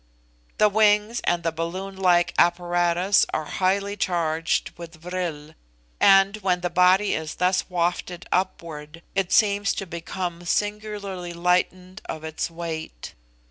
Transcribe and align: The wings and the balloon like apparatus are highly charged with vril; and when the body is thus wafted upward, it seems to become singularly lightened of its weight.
The 0.57 0.67
wings 0.67 1.19
and 1.25 1.43
the 1.43 1.51
balloon 1.51 1.95
like 1.95 2.33
apparatus 2.39 3.23
are 3.35 3.45
highly 3.45 3.95
charged 3.95 4.71
with 4.75 4.95
vril; 4.99 5.53
and 5.99 6.37
when 6.37 6.61
the 6.61 6.71
body 6.71 7.13
is 7.13 7.35
thus 7.35 7.69
wafted 7.69 8.25
upward, 8.31 9.03
it 9.13 9.31
seems 9.31 9.75
to 9.75 9.85
become 9.85 10.43
singularly 10.45 11.33
lightened 11.33 12.01
of 12.09 12.23
its 12.23 12.49
weight. 12.49 13.13